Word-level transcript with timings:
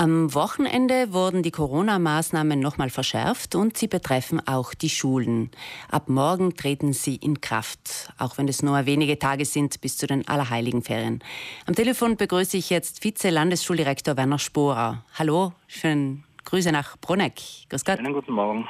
Am 0.00 0.32
Wochenende 0.32 1.12
wurden 1.12 1.42
die 1.42 1.50
Corona-Maßnahmen 1.50 2.58
nochmal 2.58 2.88
verschärft 2.88 3.54
und 3.54 3.76
sie 3.76 3.86
betreffen 3.86 4.40
auch 4.48 4.72
die 4.72 4.88
Schulen. 4.88 5.50
Ab 5.90 6.08
morgen 6.08 6.56
treten 6.56 6.94
sie 6.94 7.16
in 7.16 7.42
Kraft, 7.42 8.10
auch 8.16 8.38
wenn 8.38 8.48
es 8.48 8.62
nur 8.62 8.86
wenige 8.86 9.18
Tage 9.18 9.44
sind 9.44 9.78
bis 9.82 9.98
zu 9.98 10.06
den 10.06 10.26
Allerheiligenferien. 10.26 11.22
Am 11.66 11.74
Telefon 11.74 12.16
begrüße 12.16 12.56
ich 12.56 12.70
jetzt 12.70 13.02
Vize-Landesschuldirektor 13.02 14.16
Werner 14.16 14.38
Sporer. 14.38 15.04
Hallo, 15.18 15.52
schönen 15.66 16.24
Grüße 16.46 16.72
nach 16.72 16.96
Bruneck. 16.96 17.34
Grüß 17.68 17.84
Gott. 17.84 17.98
Einen 17.98 18.14
guten 18.14 18.32
Morgen. 18.32 18.66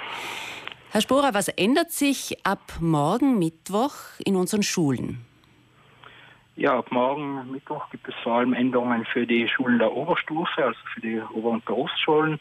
Herr 0.91 1.01
Sporer, 1.01 1.33
was 1.33 1.47
ändert 1.47 1.93
sich 1.93 2.45
ab 2.45 2.73
morgen 2.81 3.39
Mittwoch 3.39 3.95
in 4.25 4.35
unseren 4.35 4.65
Schulen? 4.65 5.25
Ja, 6.57 6.79
ab 6.79 6.91
morgen 6.91 7.51
Mittwoch 7.53 7.89
gibt 7.91 8.09
es 8.09 8.14
vor 8.23 8.35
allem 8.39 8.53
Änderungen 8.53 9.05
für 9.07 9.27
die 9.27 9.48
Schulen 9.48 9.79
der 9.79 9.93
Oberstufe, 9.93 10.65
also 10.65 10.79
für 10.93 11.01
die 11.01 11.21
Ober- 11.33 11.51
und 11.51 11.65
Berufsschulen. 11.65 12.39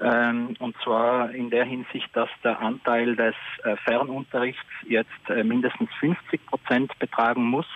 Ähm, 0.00 0.56
und 0.58 0.76
zwar 0.82 1.30
in 1.30 1.50
der 1.50 1.64
Hinsicht, 1.64 2.08
dass 2.14 2.28
der 2.42 2.60
Anteil 2.60 3.14
des 3.14 3.34
äh, 3.62 3.76
Fernunterrichts 3.76 4.66
jetzt 4.88 5.08
äh, 5.28 5.44
mindestens 5.44 5.88
50 6.00 6.44
Prozent 6.46 6.98
betragen 6.98 7.44
muss. 7.44 7.66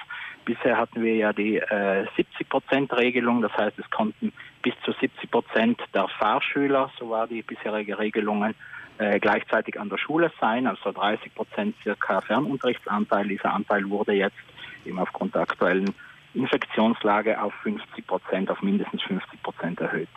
Bisher 0.45 0.77
hatten 0.77 1.02
wir 1.02 1.15
ja 1.15 1.33
die 1.33 1.59
äh, 1.59 2.07
70 2.16 2.49
Prozent 2.49 2.93
Regelung, 2.93 3.41
das 3.41 3.52
heißt, 3.57 3.79
es 3.79 3.88
konnten 3.91 4.33
bis 4.63 4.74
zu 4.85 4.93
70 4.93 5.30
Prozent 5.30 5.80
der 5.95 6.09
Fahrschüler, 6.09 6.91
so 6.99 7.10
war 7.10 7.29
die 7.29 7.43
bisherige 7.43 7.99
Regelung, 7.99 8.52
äh, 8.99 9.21
gleichzeitig 9.21 9.79
an 9.79 9.88
der 9.88 9.99
Schule 9.99 10.33
sein, 10.41 10.66
also 10.66 10.91
30 10.91 11.35
Prozent 11.35 11.77
circa 11.85 12.21
Fernunterrichtsanteil. 12.21 13.29
Dieser 13.29 13.52
Anteil 13.55 13.88
wurde 13.88 14.13
jetzt 14.15 14.37
eben 14.84 14.98
aufgrund 14.98 15.34
der 15.34 15.42
aktuellen 15.42 15.95
Infektionslage 16.34 17.41
auf 17.41 17.52
50 17.62 18.06
Prozent, 18.06 18.50
auf 18.50 18.62
mindestens 18.62 19.02
50 19.02 19.42
Prozent 19.42 19.80
erhöht. 19.80 20.09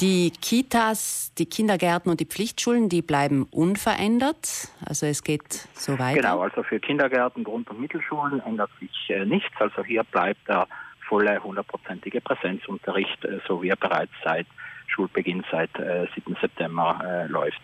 Die 0.00 0.32
Kitas, 0.32 1.32
die 1.38 1.46
Kindergärten 1.46 2.10
und 2.10 2.18
die 2.18 2.24
Pflichtschulen, 2.26 2.88
die 2.88 3.02
bleiben 3.02 3.46
unverändert. 3.50 4.68
Also 4.84 5.06
es 5.06 5.22
geht 5.22 5.68
so 5.74 5.98
weiter. 5.98 6.20
Genau, 6.20 6.40
also 6.40 6.62
für 6.62 6.80
Kindergärten, 6.80 7.44
Grund- 7.44 7.70
und 7.70 7.80
Mittelschulen 7.80 8.40
ändert 8.40 8.70
sich 8.80 8.90
äh, 9.10 9.24
nichts. 9.24 9.52
Also 9.60 9.84
hier 9.84 10.02
bleibt 10.02 10.48
der 10.48 10.66
volle 11.06 11.42
hundertprozentige 11.42 12.20
Präsenzunterricht, 12.20 13.24
äh, 13.24 13.38
so 13.46 13.62
wie 13.62 13.68
er 13.68 13.76
bereits 13.76 14.12
seit 14.24 14.46
Schulbeginn 14.92 15.44
seit 15.50 15.74
äh, 15.78 16.06
7. 16.14 16.36
September 16.40 17.00
äh, 17.04 17.26
läuft. 17.26 17.60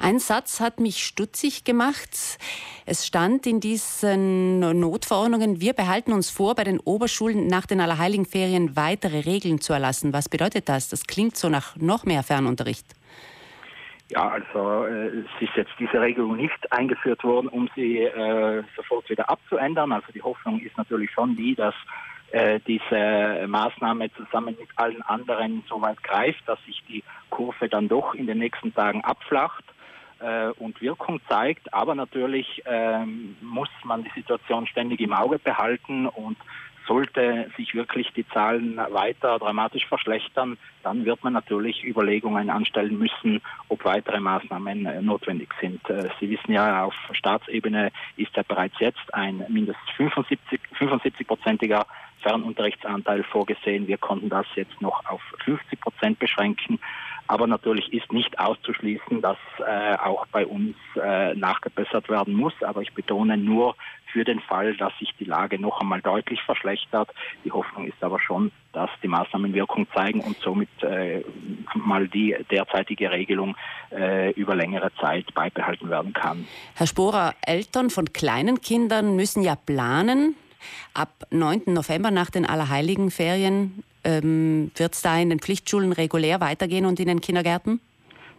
Ein 0.00 0.18
Satz 0.18 0.60
hat 0.60 0.80
mich 0.80 1.04
stutzig 1.04 1.64
gemacht. 1.64 2.38
Es 2.86 3.06
stand 3.06 3.46
in 3.46 3.60
diesen 3.60 4.60
Notverordnungen, 4.60 5.60
wir 5.60 5.74
behalten 5.74 6.12
uns 6.12 6.30
vor, 6.30 6.54
bei 6.54 6.64
den 6.64 6.80
Oberschulen 6.80 7.46
nach 7.46 7.66
den 7.66 7.80
Allerheiligenferien 7.80 8.76
weitere 8.76 9.20
Regeln 9.20 9.60
zu 9.60 9.72
erlassen. 9.72 10.12
Was 10.12 10.28
bedeutet 10.28 10.68
das? 10.68 10.88
Das 10.88 11.04
klingt 11.04 11.36
so 11.36 11.48
nach 11.48 11.76
noch 11.76 12.04
mehr 12.04 12.22
Fernunterricht. 12.22 12.86
Ja, 14.10 14.28
also 14.28 14.86
äh, 14.86 15.06
es 15.06 15.26
ist 15.40 15.54
jetzt 15.54 15.70
diese 15.78 16.00
Regelung 16.00 16.36
nicht 16.36 16.72
eingeführt 16.72 17.22
worden, 17.22 17.46
um 17.46 17.70
sie 17.76 17.98
äh, 17.98 18.62
sofort 18.74 19.08
wieder 19.08 19.30
abzuändern. 19.30 19.92
Also 19.92 20.10
die 20.12 20.22
Hoffnung 20.22 20.58
ist 20.60 20.76
natürlich 20.76 21.12
schon 21.12 21.36
die, 21.36 21.54
dass 21.54 21.74
äh, 22.30 22.60
diese 22.66 23.46
Maßnahme 23.46 24.12
zusammen 24.14 24.56
mit 24.58 24.68
allen 24.76 25.02
anderen 25.02 25.64
so 25.68 25.80
weit 25.80 26.02
greift, 26.02 26.46
dass 26.46 26.62
sich 26.64 26.82
die 26.88 27.02
Kurve 27.30 27.68
dann 27.68 27.88
doch 27.88 28.14
in 28.14 28.26
den 28.26 28.38
nächsten 28.38 28.74
Tagen 28.74 29.02
abflacht 29.02 29.64
äh, 30.20 30.48
und 30.58 30.80
Wirkung 30.80 31.20
zeigt. 31.28 31.72
Aber 31.74 31.94
natürlich 31.94 32.62
ähm, 32.66 33.36
muss 33.40 33.68
man 33.84 34.04
die 34.04 34.12
Situation 34.14 34.66
ständig 34.66 35.00
im 35.00 35.12
Auge 35.12 35.38
behalten 35.38 36.06
und 36.06 36.36
sollte 36.86 37.48
sich 37.56 37.74
wirklich 37.74 38.12
die 38.16 38.26
Zahlen 38.28 38.76
weiter 38.76 39.38
dramatisch 39.38 39.86
verschlechtern, 39.86 40.58
dann 40.82 41.04
wird 41.04 41.22
man 41.22 41.32
natürlich 41.32 41.84
Überlegungen 41.84 42.50
anstellen 42.50 42.98
müssen, 42.98 43.40
ob 43.68 43.84
weitere 43.84 44.18
Maßnahmen 44.18 44.86
äh, 44.86 45.00
notwendig 45.00 45.54
sind. 45.60 45.88
Äh, 45.88 46.08
Sie 46.18 46.28
wissen 46.30 46.52
ja, 46.52 46.84
auf 46.84 46.94
Staatsebene 47.12 47.92
ist 48.16 48.34
ja 48.34 48.42
bereits 48.42 48.74
jetzt 48.80 49.14
ein 49.14 49.44
mindestens 49.48 49.88
75-prozentiger 49.98 51.84
Fernunterrichtsanteil 52.22 53.24
vorgesehen. 53.24 53.86
Wir 53.86 53.98
konnten 53.98 54.28
das 54.28 54.46
jetzt 54.54 54.80
noch 54.80 55.04
auf 55.06 55.20
50 55.44 55.80
Prozent 55.80 56.18
beschränken. 56.18 56.78
Aber 57.26 57.46
natürlich 57.46 57.92
ist 57.92 58.12
nicht 58.12 58.40
auszuschließen, 58.40 59.22
dass 59.22 59.38
äh, 59.60 59.94
auch 59.98 60.26
bei 60.32 60.44
uns 60.44 60.74
äh, 61.00 61.32
nachgebessert 61.34 62.08
werden 62.08 62.34
muss. 62.34 62.54
Aber 62.62 62.82
ich 62.82 62.92
betone 62.92 63.36
nur 63.36 63.76
für 64.12 64.24
den 64.24 64.40
Fall, 64.40 64.76
dass 64.76 64.92
sich 64.98 65.14
die 65.18 65.26
Lage 65.26 65.56
noch 65.60 65.80
einmal 65.80 66.00
deutlich 66.00 66.42
verschlechtert. 66.42 67.08
Die 67.44 67.52
Hoffnung 67.52 67.86
ist 67.86 68.02
aber 68.02 68.18
schon, 68.20 68.50
dass 68.72 68.90
die 69.02 69.06
Maßnahmen 69.06 69.54
Wirkung 69.54 69.86
zeigen 69.94 70.22
und 70.22 70.38
somit 70.38 70.68
äh, 70.82 71.22
mal 71.74 72.08
die 72.08 72.36
derzeitige 72.50 73.12
Regelung 73.12 73.56
äh, 73.92 74.32
über 74.32 74.56
längere 74.56 74.90
Zeit 75.00 75.32
beibehalten 75.32 75.88
werden 75.88 76.12
kann. 76.12 76.48
Herr 76.74 76.88
Sporer, 76.88 77.34
Eltern 77.46 77.90
von 77.90 78.12
kleinen 78.12 78.60
Kindern 78.60 79.14
müssen 79.14 79.44
ja 79.44 79.54
planen. 79.54 80.34
Ab 80.94 81.26
9. 81.30 81.62
November 81.66 82.10
nach 82.10 82.30
den 82.30 82.46
Allerheiligenferien 82.46 83.82
ähm, 84.04 84.70
wird 84.76 84.94
es 84.94 85.02
da 85.02 85.18
in 85.18 85.30
den 85.30 85.40
Pflichtschulen 85.40 85.92
regulär 85.92 86.40
weitergehen 86.40 86.86
und 86.86 87.00
in 87.00 87.06
den 87.06 87.20
Kindergärten? 87.20 87.80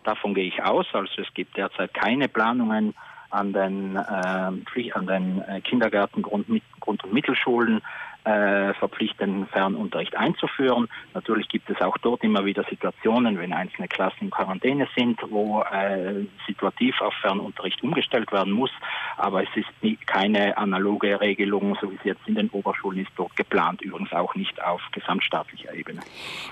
Davon 0.04 0.34
gehe 0.34 0.46
ich 0.46 0.64
aus. 0.64 0.88
Also 0.94 1.22
es 1.22 1.34
gibt 1.34 1.58
derzeit 1.58 1.94
keine 1.94 2.28
Planungen 2.28 2.94
an 3.30 3.54
den, 3.54 3.96
äh, 3.96 4.92
an 4.92 5.08
den 5.08 5.42
äh, 5.42 5.62
Kindergärten, 5.62 6.22
Grund, 6.22 6.48
Grund- 6.80 7.04
und 7.04 7.14
Mittelschulen 7.14 7.82
äh, 8.24 8.74
verpflichtenden 8.76 9.48
Fernunterricht 9.48 10.16
einzuführen. 10.16 10.88
Natürlich 11.14 11.48
gibt 11.50 11.70
es 11.70 11.82
auch 11.82 11.98
dort 11.98 12.24
immer 12.24 12.46
wieder 12.46 12.64
Situationen, 12.70 13.40
wenn 13.40 13.54
einzelne 13.54 13.88
Klassen 13.88 14.26
in 14.26 14.30
Quarantäne 14.30 14.88
sind, 14.96 15.20
wo 15.30 15.62
äh, 15.64 16.26
situativ 16.48 17.00
auf 17.02 17.14
Fernunterricht 17.22 17.82
umgestellt 17.84 18.32
werden 18.32 18.54
muss. 18.54 18.72
Aber 19.18 19.44
es 19.44 19.50
ist 19.56 19.70
nie, 19.82 19.98
keine 20.06 20.58
analoge 20.58 21.20
Regelung, 21.20 21.78
so 21.82 21.92
wie 21.92 21.96
es 21.96 22.04
jetzt 22.04 22.28
in 22.28 22.36
den 22.36 22.50
Oberschulen 22.50 23.00
ist, 23.00 23.12
dort 23.16 23.36
geplant, 23.36 23.82
übrigens 23.82 24.12
auch 24.14 24.36
nicht 24.36 24.62
auf 24.64 24.82
gesamtstaatlicher 24.92 25.74
Ebene. 25.74 26.02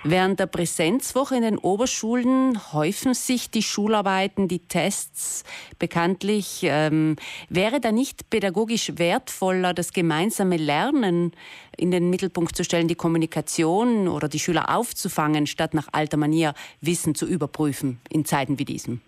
Während 0.03 0.39
der 0.39 0.47
Präsenzwoche 0.47 1.35
in 1.35 1.43
den 1.43 1.57
Oberschulen 1.57 2.59
häufen 2.73 3.13
sich 3.13 3.51
die 3.51 3.63
Schularbeiten, 3.63 4.47
die 4.47 4.59
Tests 4.59 5.43
bekanntlich. 5.77 6.61
Ähm, 6.63 7.15
wäre 7.49 7.79
da 7.79 7.91
nicht 7.91 8.29
pädagogisch 8.29 8.93
wertvoller 8.97 9.73
das 9.73 9.93
gemeinsame 9.93 10.57
Lernen 10.57 11.31
in 11.79 11.91
den 11.91 12.09
Mittelpunkt 12.09 12.55
zu 12.55 12.63
stellen, 12.63 12.87
die 12.87 12.95
Kommunikation 12.95 14.07
oder 14.07 14.27
die 14.27 14.39
Schüler 14.39 14.75
aufzufangen, 14.75 15.47
statt 15.47 15.73
nach 15.73 15.87
alter 15.91 16.17
Manier 16.17 16.53
Wissen 16.81 17.15
zu 17.15 17.25
überprüfen 17.25 17.99
in 18.09 18.25
Zeiten 18.25 18.59
wie 18.59 18.65
diesen? 18.65 19.01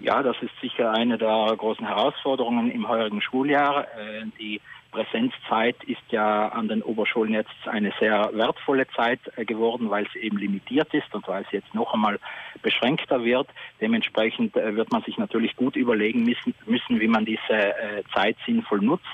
Ja, 0.00 0.22
das 0.22 0.36
ist 0.40 0.52
sicher 0.62 0.92
eine 0.92 1.18
der 1.18 1.54
großen 1.58 1.86
Herausforderungen 1.86 2.70
im 2.70 2.88
heurigen 2.88 3.20
Schuljahr. 3.20 3.84
Äh, 3.84 4.24
die 4.38 4.60
Präsenzzeit 4.92 5.76
ist 5.84 6.02
ja 6.10 6.48
an 6.48 6.68
den 6.68 6.82
Oberschulen 6.82 7.34
jetzt 7.34 7.54
eine 7.66 7.92
sehr 8.00 8.30
wertvolle 8.32 8.88
Zeit 8.96 9.20
äh, 9.36 9.44
geworden, 9.44 9.90
weil 9.90 10.06
sie 10.12 10.20
eben 10.20 10.38
limitiert 10.38 10.92
ist 10.94 11.14
und 11.14 11.28
weil 11.28 11.44
sie 11.50 11.58
jetzt 11.58 11.74
noch 11.74 11.92
einmal 11.92 12.18
beschränkter 12.62 13.22
wird. 13.24 13.48
Dementsprechend 13.82 14.56
äh, 14.56 14.74
wird 14.74 14.90
man 14.90 15.02
sich 15.02 15.18
natürlich 15.18 15.54
gut 15.54 15.76
überlegen 15.76 16.24
müssen, 16.24 17.00
wie 17.00 17.08
man 17.08 17.26
diese 17.26 17.74
Zeit 18.14 18.36
sinnvoll 18.46 18.80
nutzt. 18.80 19.04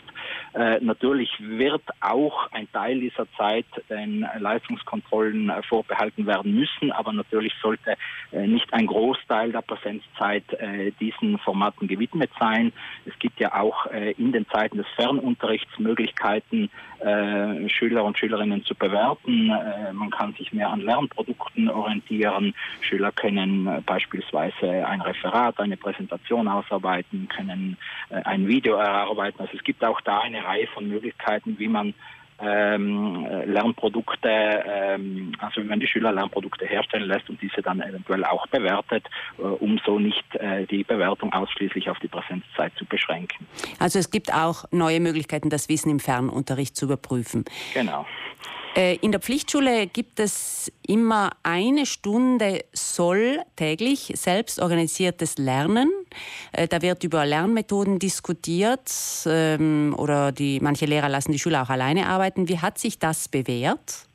Natürlich 0.80 1.30
wird 1.38 1.82
auch 2.00 2.50
ein 2.52 2.70
Teil 2.72 3.00
dieser 3.00 3.26
Zeit 3.36 3.66
den 3.90 4.26
Leistungskontrollen 4.38 5.52
vorbehalten 5.68 6.26
werden 6.26 6.54
müssen, 6.54 6.92
aber 6.92 7.12
natürlich 7.12 7.52
sollte 7.60 7.96
nicht 8.32 8.72
ein 8.72 8.86
Großteil 8.86 9.52
der 9.52 9.62
Präsenzzeit 9.62 10.44
diesen 11.00 11.38
Formaten 11.38 11.88
gewidmet 11.88 12.30
sein. 12.38 12.72
Es 13.04 13.18
gibt 13.18 13.38
ja 13.40 13.54
auch 13.54 13.86
in 14.16 14.32
den 14.32 14.46
Zeiten 14.48 14.78
des 14.78 14.86
Fernunterrichts 14.96 15.78
Möglichkeiten, 15.78 16.70
äh, 17.00 17.68
Schüler 17.68 18.04
und 18.04 18.18
Schülerinnen 18.18 18.64
zu 18.64 18.74
bewerten. 18.74 19.50
Äh, 19.50 19.92
man 19.92 20.10
kann 20.10 20.32
sich 20.34 20.52
mehr 20.52 20.70
an 20.70 20.80
Lernprodukten 20.80 21.68
orientieren. 21.68 22.54
Schüler 22.80 23.12
können 23.12 23.66
äh, 23.66 23.80
beispielsweise 23.84 24.86
ein 24.86 25.00
Referat, 25.00 25.58
eine 25.60 25.76
Präsentation 25.76 26.48
ausarbeiten, 26.48 27.28
können 27.28 27.76
äh, 28.08 28.22
ein 28.24 28.48
Video 28.48 28.76
erarbeiten. 28.76 29.40
Also 29.40 29.52
es 29.54 29.64
gibt 29.64 29.84
auch 29.84 30.00
da 30.00 30.15
eine 30.20 30.44
Reihe 30.44 30.66
von 30.68 30.88
Möglichkeiten, 30.88 31.58
wie 31.58 31.68
man 31.68 31.94
ähm, 32.38 33.26
Lernprodukte, 33.46 34.28
ähm, 34.28 35.32
also 35.38 35.60
wenn 35.60 35.68
man 35.68 35.80
die 35.80 35.86
Schüler 35.86 36.12
Lernprodukte 36.12 36.66
herstellen 36.66 37.08
lässt 37.08 37.28
und 37.30 37.40
diese 37.40 37.62
dann 37.62 37.80
eventuell 37.80 38.24
auch 38.24 38.46
bewertet, 38.48 39.04
äh, 39.38 39.42
um 39.42 39.80
so 39.86 39.98
nicht 39.98 40.24
äh, 40.34 40.66
die 40.66 40.84
Bewertung 40.84 41.32
ausschließlich 41.32 41.88
auf 41.88 41.98
die 42.00 42.08
Präsenzzeit 42.08 42.72
zu 42.76 42.84
beschränken. 42.84 43.46
Also 43.78 43.98
es 43.98 44.10
gibt 44.10 44.32
auch 44.32 44.64
neue 44.70 45.00
Möglichkeiten, 45.00 45.48
das 45.48 45.68
Wissen 45.68 45.90
im 45.90 46.00
Fernunterricht 46.00 46.76
zu 46.76 46.86
überprüfen. 46.86 47.44
Genau. 47.72 48.06
Äh, 48.76 48.96
in 48.96 49.10
der 49.10 49.20
Pflichtschule 49.20 49.86
gibt 49.86 50.20
es 50.20 50.70
immer 50.86 51.30
eine 51.42 51.86
Stunde 51.86 52.62
soll 52.74 53.40
täglich 53.56 54.12
selbst 54.16 54.60
organisiertes 54.60 55.38
Lernen. 55.38 55.90
Äh, 56.52 56.68
da 56.68 56.82
wird 56.82 57.02
über 57.02 57.24
Lernmethoden 57.24 57.98
diskutiert 57.98 58.92
ähm, 59.24 59.94
oder 59.96 60.30
die, 60.30 60.60
manche 60.60 60.84
Lehrer 60.84 61.08
lassen 61.08 61.32
die 61.32 61.38
Schüler 61.38 61.62
auch 61.62 61.70
alleine 61.70 62.06
arbeiten. 62.06 62.48
Wie 62.48 62.58
hat 62.58 62.78
sich 62.78 62.98
das 62.98 63.28
bewährt? 63.28 64.05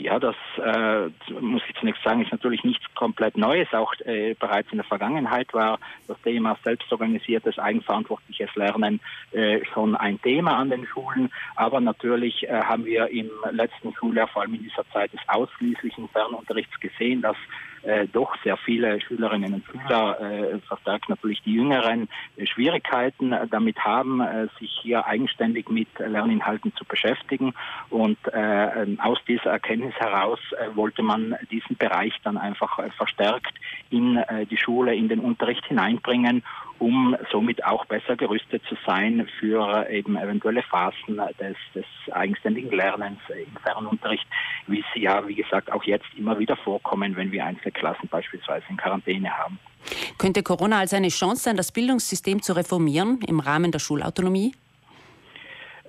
Ja, 0.00 0.18
das 0.18 0.34
äh, 0.56 1.10
muss 1.40 1.60
ich 1.68 1.76
zunächst 1.76 2.02
sagen, 2.02 2.22
ist 2.22 2.32
natürlich 2.32 2.64
nichts 2.64 2.82
komplett 2.94 3.36
Neues. 3.36 3.68
Auch 3.72 3.92
äh, 4.06 4.32
bereits 4.32 4.70
in 4.72 4.78
der 4.78 4.86
Vergangenheit 4.86 5.52
war 5.52 5.78
das 6.08 6.16
Thema 6.22 6.56
selbstorganisiertes, 6.64 7.58
eigenverantwortliches 7.58 8.48
Lernen 8.54 9.00
äh, 9.32 9.62
schon 9.74 9.94
ein 9.96 10.18
Thema 10.22 10.56
an 10.56 10.70
den 10.70 10.86
Schulen. 10.86 11.30
Aber 11.54 11.82
natürlich 11.82 12.48
äh, 12.48 12.62
haben 12.62 12.86
wir 12.86 13.08
im 13.08 13.30
letzten 13.50 13.92
Schuljahr, 13.92 14.28
vor 14.28 14.40
allem 14.40 14.54
in 14.54 14.62
dieser 14.62 14.88
Zeit 14.90 15.12
des 15.12 15.20
ausschließlichen 15.28 16.08
Fernunterrichts 16.08 16.80
gesehen, 16.80 17.20
dass 17.20 17.36
äh, 17.82 18.06
doch 18.08 18.34
sehr 18.42 18.56
viele 18.56 19.00
Schülerinnen 19.00 19.54
und 19.54 19.64
Schüler, 19.64 20.20
äh, 20.20 20.58
verstärkt 20.60 21.08
natürlich 21.08 21.42
die 21.42 21.54
Jüngeren, 21.54 22.08
äh, 22.36 22.46
Schwierigkeiten 22.46 23.32
äh, 23.32 23.46
damit 23.48 23.78
haben, 23.78 24.20
äh, 24.20 24.48
sich 24.58 24.70
hier 24.82 25.06
eigenständig 25.06 25.68
mit 25.68 25.88
Lerninhalten 25.98 26.74
zu 26.76 26.84
beschäftigen. 26.84 27.54
Und 27.88 28.18
äh, 28.32 28.82
ähm, 28.82 29.00
aus 29.00 29.18
dieser 29.26 29.50
Erkenntnis 29.50 29.94
heraus 29.96 30.40
wollte 30.74 31.02
man 31.02 31.36
diesen 31.50 31.76
Bereich 31.76 32.14
dann 32.22 32.36
einfach 32.36 32.78
verstärkt 32.96 33.54
in 33.90 34.22
die 34.50 34.56
Schule, 34.56 34.94
in 34.94 35.08
den 35.08 35.20
Unterricht 35.20 35.64
hineinbringen 35.66 36.42
um 36.80 37.14
somit 37.30 37.64
auch 37.64 37.84
besser 37.84 38.16
gerüstet 38.16 38.62
zu 38.68 38.76
sein 38.86 39.28
für 39.38 39.88
eben 39.90 40.16
eventuelle 40.16 40.62
Phasen 40.62 41.20
des, 41.38 41.56
des 41.74 41.84
eigenständigen 42.10 42.70
Lernens 42.70 43.20
im 43.28 43.56
Fernunterricht, 43.62 44.26
wie 44.66 44.82
sie 44.94 45.02
ja, 45.02 45.26
wie 45.28 45.34
gesagt, 45.34 45.70
auch 45.70 45.84
jetzt 45.84 46.06
immer 46.16 46.38
wieder 46.38 46.56
vorkommen, 46.56 47.14
wenn 47.16 47.30
wir 47.30 47.44
Einzelklassen 47.44 48.08
beispielsweise 48.08 48.64
in 48.70 48.78
Quarantäne 48.78 49.30
haben. 49.30 49.58
Könnte 50.18 50.42
Corona 50.42 50.80
als 50.80 50.94
eine 50.94 51.08
Chance 51.08 51.44
sein, 51.44 51.56
das 51.56 51.70
Bildungssystem 51.70 52.42
zu 52.42 52.54
reformieren 52.54 53.20
im 53.26 53.40
Rahmen 53.40 53.72
der 53.72 53.78
Schulautonomie? 53.78 54.52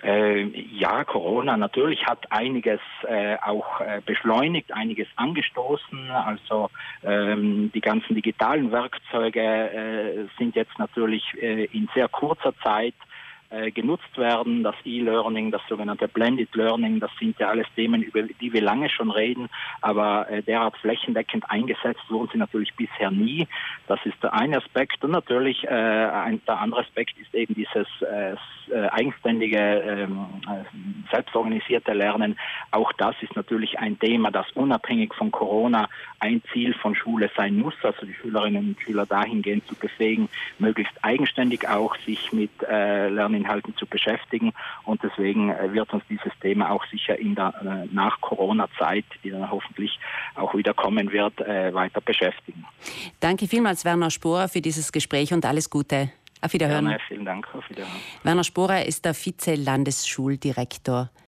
Äh, 0.04 0.44
ja, 0.74 1.04
Corona 1.04 1.58
natürlich 1.58 2.06
hat 2.06 2.32
einiges 2.32 2.80
äh, 3.08 3.38
auch 3.42 3.82
äh, 3.82 4.02
beschleunigt, 4.06 4.74
einiges 4.74 5.08
angestoßen. 5.16 6.10
Also 6.10 6.70
ähm, 7.04 7.72
die 7.74 7.82
ganzen 7.82 8.16
digitalen 8.16 8.72
Werkzeuge 8.72 9.42
äh, 9.42 10.26
sind 10.38 10.56
jetzt 10.56 10.78
natürlich 10.80 11.24
äh, 11.40 11.66
in 11.66 11.88
sehr 11.94 12.08
kurzer 12.08 12.54
Zeit 12.64 12.96
äh, 13.52 13.72
genutzt 13.72 14.18
werden. 14.18 14.64
Das 14.64 14.76
E-Learning, 14.86 15.52
das 15.52 15.62
sogenannte 15.68 16.08
Blended 16.08 16.56
Learning, 16.56 17.00
das 17.00 17.12
sind 17.20 17.38
ja 17.40 17.50
alles 17.50 17.68
Themen, 17.76 18.02
über 18.02 18.24
die 18.24 18.54
wir 18.54 18.62
lange 18.62 18.90
schon 18.90 19.12
reden, 19.12 19.50
aber 19.82 20.30
äh, 20.30 20.42
derart 20.42 20.78
flächendeckend 20.78 21.50
eingesetzt 21.50 22.02
wurden 22.10 22.30
sie 22.32 22.38
natürlich 22.38 22.74
bisher 22.76 23.12
nie. 23.12 23.48
Das 23.88 24.00
ist 24.06 24.22
der 24.24 24.34
eine 24.34 24.58
Aspekt. 24.58 25.04
Und 25.04 25.12
natürlich 25.12 25.64
äh, 25.66 25.70
ein, 25.70 26.42
der 26.48 26.60
andere 26.60 26.82
Aspekt 26.82 27.18
ist 27.20 27.34
eben 27.36 27.54
dieses 27.54 27.88
äh, 28.02 28.36
äh 28.72 28.90
eigenständige, 28.90 29.58
ähm, 29.58 30.28
äh, 30.48 30.64
selbstorganisierte 31.12 31.94
Lernen. 31.94 32.38
Auch 32.72 32.94
das 32.94 33.16
ist 33.22 33.36
natürlich 33.36 33.78
ein 33.80 34.00
Thema, 34.00 34.32
das 34.32 34.50
unabhängig 34.54 35.14
von 35.14 35.30
Corona 35.32 35.90
ein 36.22 36.42
Ziel 36.54 36.74
von 36.76 36.96
Schule 36.96 37.30
sein 37.36 37.58
muss, 37.58 37.74
also 37.82 38.06
die 38.06 38.14
Schülerinnen 38.14 38.70
und 38.70 38.82
Schüler 38.82 39.06
dahingehend 39.06 39.68
zu 39.68 39.76
befähigen, 39.76 40.30
möglichst 40.60 40.94
eigenständig 41.04 41.68
auch 41.68 41.96
sich 42.06 42.32
mit 42.32 42.52
äh, 42.64 43.10
Lernen 43.10 43.42
Inhalten 43.42 43.76
zu 43.76 43.86
beschäftigen. 43.86 44.54
Und 44.86 45.04
deswegen 45.04 45.50
äh, 45.50 45.74
wird 45.74 45.92
uns 45.94 46.04
dieses 46.10 46.32
Thema 46.40 46.70
auch 46.70 46.86
sicher 46.88 47.18
in 47.18 47.36
der 47.36 47.54
äh, 47.62 47.94
Nach-Corona-Zeit, 47.94 49.06
die 49.24 49.32
dann 49.32 49.50
hoffentlich 49.50 50.00
auch 50.36 50.54
wieder 50.56 50.74
kommen 50.74 51.12
wird, 51.12 51.42
äh, 51.42 51.74
weiter 51.74 52.02
beschäftigen. 52.02 52.66
Danke 53.20 53.48
vielmals, 53.48 53.84
Werner 53.84 54.12
Sporer, 54.12 54.48
für 54.48 54.62
dieses 54.62 54.92
Gespräch 54.92 55.34
und 55.34 55.46
alles 55.46 55.70
Gute. 55.70 56.12
Auf 56.44 56.54
Wiederhören. 56.54 56.86
Gerne, 56.86 57.00
vielen 57.08 57.26
Dank. 57.26 57.48
Auf 57.54 57.70
Wiederhören. 57.70 57.92
Werner 58.24 58.44
Sporer 58.44 58.86
ist 58.86 59.06
der 59.06 59.14
Vize-Landesschuldirektor 59.14 61.12